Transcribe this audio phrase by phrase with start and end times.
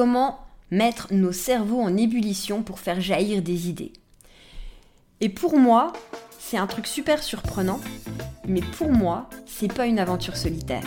[0.00, 0.38] comment
[0.70, 3.92] mettre nos cerveaux en ébullition pour faire jaillir des idées.
[5.20, 5.92] Et pour moi,
[6.38, 7.78] c'est un truc super surprenant,
[8.48, 10.84] mais pour moi, c'est pas une aventure solitaire.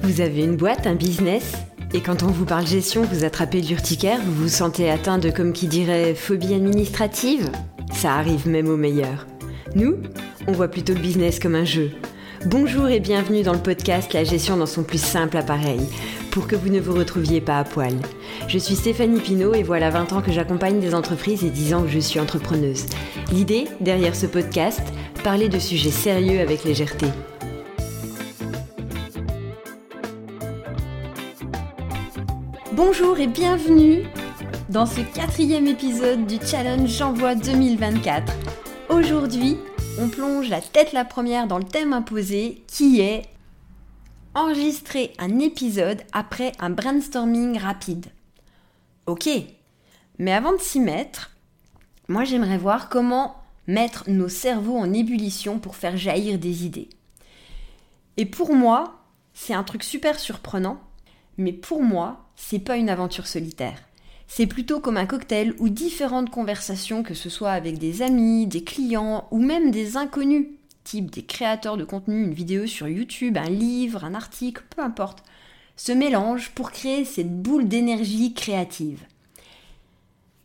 [0.00, 1.52] Vous avez une boîte, un business,
[1.92, 5.52] et quand on vous parle gestion, vous attrapez l'urticaire, vous vous sentez atteint de, comme
[5.52, 7.52] qui dirait, phobie administrative?
[7.92, 9.28] Ça arrive même aux meilleurs.
[9.76, 9.94] Nous,
[10.48, 11.92] on voit plutôt le business comme un jeu.
[12.46, 15.80] Bonjour et bienvenue dans le podcast La gestion dans son plus simple appareil,
[16.30, 17.94] pour que vous ne vous retrouviez pas à poil.
[18.48, 21.82] Je suis Stéphanie Pinault et voilà 20 ans que j'accompagne des entreprises et 10 ans
[21.84, 22.84] que je suis entrepreneuse.
[23.32, 24.82] L'idée, derrière ce podcast,
[25.22, 27.06] parler de sujets sérieux avec légèreté.
[32.72, 34.02] Bonjour et bienvenue
[34.68, 38.34] dans ce quatrième épisode du Challenge J'envoie 2024.
[38.90, 39.56] Aujourd'hui,
[39.98, 43.22] on plonge la tête la première dans le thème imposé qui est
[44.34, 48.06] enregistrer un épisode après un brainstorming rapide.
[49.06, 49.28] Ok,
[50.18, 51.36] mais avant de s'y mettre,
[52.08, 56.88] moi j'aimerais voir comment mettre nos cerveaux en ébullition pour faire jaillir des idées.
[58.16, 59.00] Et pour moi,
[59.32, 60.80] c'est un truc super surprenant,
[61.38, 63.78] mais pour moi, c'est pas une aventure solitaire.
[64.26, 68.64] C'est plutôt comme un cocktail ou différentes conversations, que ce soit avec des amis, des
[68.64, 70.48] clients ou même des inconnus,
[70.82, 75.22] type des créateurs de contenu, une vidéo sur YouTube, un livre, un article, peu importe,
[75.76, 79.02] se mélangent pour créer cette boule d'énergie créative.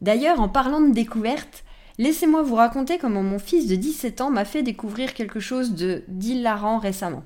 [0.00, 1.64] D'ailleurs, en parlant de découverte,
[1.98, 6.04] laissez-moi vous raconter comment mon fils de 17 ans m'a fait découvrir quelque chose de
[6.08, 7.24] d'hilarant récemment.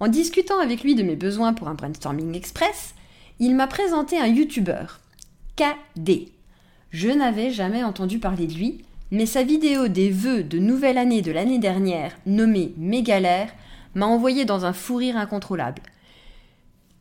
[0.00, 2.94] En discutant avec lui de mes besoins pour un brainstorming express,
[3.38, 5.00] il m'a présenté un youtubeur,
[5.56, 6.28] KD.
[6.90, 11.22] Je n'avais jamais entendu parler de lui, mais sa vidéo des vœux de nouvelle année
[11.22, 13.52] de l'année dernière, nommée Mégalère,
[13.94, 15.82] m'a envoyé dans un fou rire incontrôlable.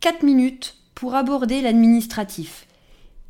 [0.02, 2.68] 4 minutes pour aborder l'administratif.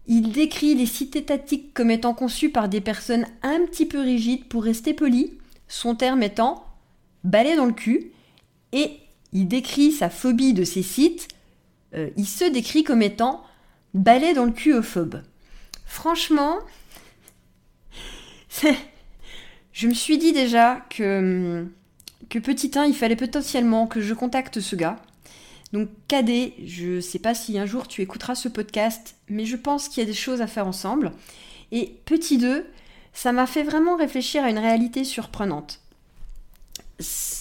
[0.07, 4.45] Il décrit les sites étatiques comme étant conçus par des personnes un petit peu rigides
[4.45, 6.65] pour rester poli, son terme étant
[7.23, 8.11] balai dans le cul,
[8.71, 8.97] et
[9.31, 11.27] il décrit sa phobie de ces sites,
[11.93, 13.43] euh, il se décrit comme étant
[13.93, 15.21] balai dans le cuophobe.
[15.85, 16.59] Franchement,
[19.73, 21.67] je me suis dit déjà que,
[22.29, 24.97] que petit 1, il fallait potentiellement que je contacte ce gars.
[25.73, 29.87] Donc KD, je sais pas si un jour tu écouteras ce podcast, mais je pense
[29.87, 31.11] qu'il y a des choses à faire ensemble.
[31.71, 32.65] Et petit 2,
[33.13, 35.79] ça m'a fait vraiment réfléchir à une réalité surprenante.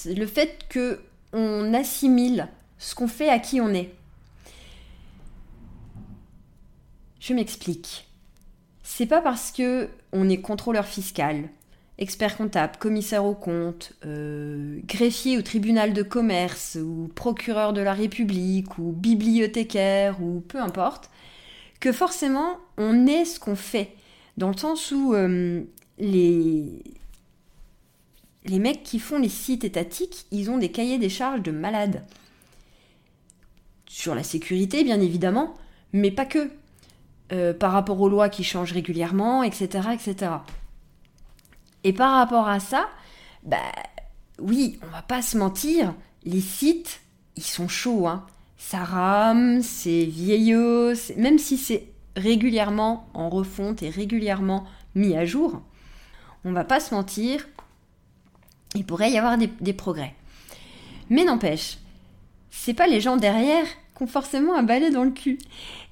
[0.07, 1.01] Le fait que
[1.33, 3.91] on assimile ce qu'on fait à qui on est.
[7.21, 8.09] Je m'explique.
[8.83, 11.49] C'est pas parce que on est contrôleur fiscal,
[11.99, 17.93] expert comptable, commissaire aux comptes, euh, greffier au tribunal de commerce, ou procureur de la
[17.93, 21.11] République, ou bibliothécaire, ou peu importe,
[21.79, 23.93] que forcément on est ce qu'on fait.
[24.39, 25.63] Dans le sens où euh,
[25.99, 26.83] les,
[28.47, 32.03] les mecs qui font les sites étatiques, ils ont des cahiers des charges de malades.
[33.87, 35.55] Sur la sécurité, bien évidemment,
[35.93, 36.51] mais pas que.
[37.33, 40.33] Euh, par rapport aux lois qui changent régulièrement, etc., etc.
[41.85, 42.89] Et par rapport à ça,
[43.45, 43.57] bah
[44.41, 47.01] oui, on va pas se mentir, les sites,
[47.37, 48.27] ils sont chauds, hein.
[48.59, 51.87] Ça rame, c'est vieillot, même si c'est
[52.17, 55.63] régulièrement en refonte et régulièrement mis à jour,
[56.45, 57.49] on va pas se mentir,
[58.75, 60.15] il pourrait y avoir des, progrès.
[61.09, 61.79] Mais n'empêche,
[62.51, 63.65] c'est pas les gens derrière
[63.97, 65.39] qui ont forcément un balai dans le cul.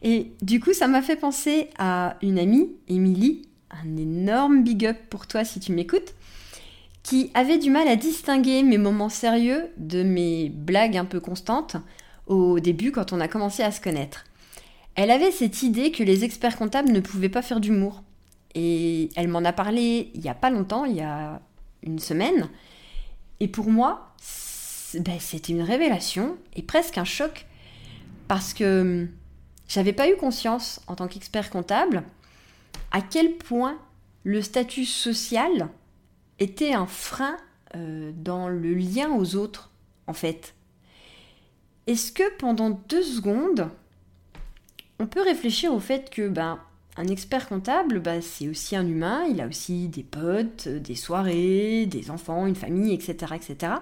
[0.02, 4.96] Et du coup, ça m'a fait penser à une amie, Émilie, un énorme big up
[5.10, 6.14] pour toi si tu m'écoutes,
[7.02, 11.76] qui avait du mal à distinguer mes moments sérieux de mes blagues un peu constantes
[12.26, 14.24] au début quand on a commencé à se connaître.
[14.94, 18.02] Elle avait cette idée que les experts comptables ne pouvaient pas faire d'humour.
[18.54, 21.40] Et elle m'en a parlé il y a pas longtemps, il y a
[21.82, 22.48] une semaine.
[23.40, 24.14] Et pour moi,
[24.94, 27.46] ben, c'était une révélation et presque un choc
[28.26, 29.08] parce que hum,
[29.68, 32.02] j'avais pas eu conscience en tant qu'expert comptable
[32.90, 33.78] à quel point
[34.24, 35.68] le statut social
[36.38, 37.36] était un frein
[37.74, 39.70] euh, dans le lien aux autres,
[40.06, 40.54] en fait.
[41.86, 43.68] Est-ce que pendant deux secondes,
[44.98, 46.58] on peut réfléchir au fait que ben,
[46.96, 51.86] un expert comptable, bah, c'est aussi un humain, il a aussi des potes, des soirées,
[51.86, 53.34] des enfants, une famille, etc.
[53.34, 53.72] etc.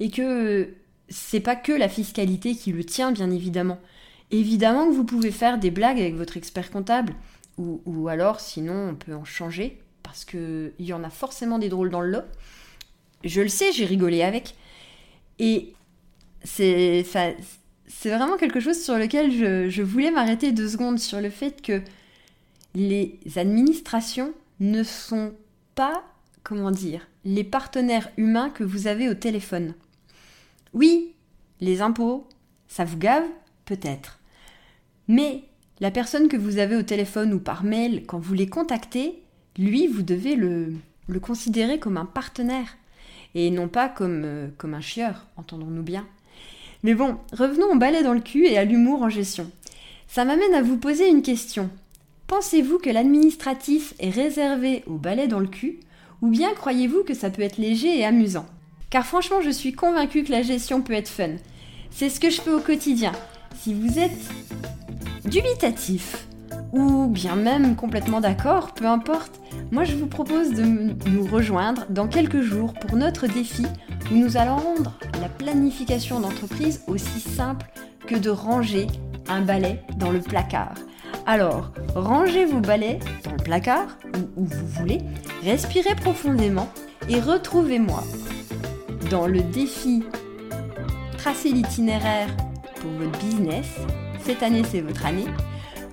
[0.00, 0.74] Et que
[1.08, 3.78] c'est pas que la fiscalité qui le tient, bien évidemment.
[4.30, 7.14] Évidemment que vous pouvez faire des blagues avec votre expert comptable,
[7.58, 11.90] ou, alors sinon on peut en changer, parce qu'il y en a forcément des drôles
[11.90, 12.24] dans le lot.
[13.24, 14.54] Je le sais, j'ai rigolé avec.
[15.38, 15.72] Et
[16.44, 17.04] c'est
[17.88, 21.62] c'est vraiment quelque chose sur lequel je, je voulais m'arrêter deux secondes sur le fait
[21.62, 21.80] que
[22.74, 25.32] les administrations ne sont
[25.74, 26.04] pas,
[26.42, 29.74] comment dire, les partenaires humains que vous avez au téléphone.
[30.76, 31.14] Oui,
[31.62, 32.28] les impôts,
[32.68, 33.24] ça vous gave
[33.64, 34.18] Peut-être.
[35.08, 35.44] Mais
[35.80, 39.22] la personne que vous avez au téléphone ou par mail, quand vous les contactez,
[39.56, 40.74] lui, vous devez le,
[41.22, 42.76] considérer comme un partenaire
[43.34, 46.06] et non pas comme, euh, comme un chieur, entendons-nous bien.
[46.82, 49.50] Mais bon, revenons au balai dans le cul et à l'humour en gestion.
[50.08, 51.70] Ça m'amène à vous poser une question.
[52.26, 55.80] Pensez-vous que l'administratif est réservé au balai dans le cul
[56.20, 58.46] ou bien croyez-vous que ça peut être léger et amusant?
[58.90, 61.36] Car franchement, je suis convaincue que la gestion peut être fun.
[61.90, 63.12] C'est ce que je fais au quotidien.
[63.60, 64.30] Si vous êtes
[65.24, 66.26] dubitatif
[66.72, 69.40] ou bien même complètement d'accord, peu importe,
[69.72, 73.66] moi je vous propose de nous rejoindre dans quelques jours pour notre défi
[74.12, 77.66] où nous allons rendre la planification d'entreprise aussi simple
[78.06, 78.86] que de ranger
[79.28, 80.74] un balai dans le placard.
[81.26, 85.00] Alors, rangez vos balais dans le placard ou où vous voulez,
[85.42, 86.68] respirez profondément
[87.08, 88.04] et retrouvez-moi
[89.10, 90.02] dans le défi
[91.18, 92.28] Tracer l'itinéraire
[92.80, 93.66] pour votre business.
[94.24, 95.26] Cette année, c'est votre année.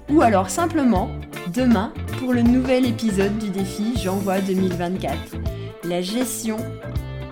[0.09, 1.09] Ou alors simplement
[1.53, 5.15] demain pour le nouvel épisode du défi J'envoie 2024.
[5.85, 6.57] La gestion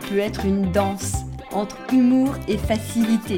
[0.09, 1.13] peut être une danse
[1.51, 3.37] entre humour et facilité.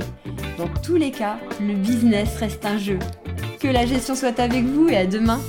[0.57, 2.99] Dans tous les cas, le business reste un jeu.
[3.59, 5.39] Que la gestion soit avec vous et à demain